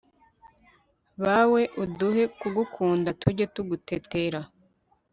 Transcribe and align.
bawe, 1.25 1.61
uduhe 1.83 2.23
kugukunda, 2.39 3.09
tujye 3.21 3.45
tugutetera 3.53 4.39